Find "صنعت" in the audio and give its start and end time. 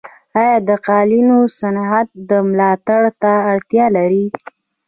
1.59-2.09